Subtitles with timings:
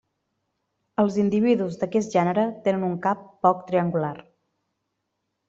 [1.03, 4.13] Els individus d'aquest gènere tenen un cap poc triangular.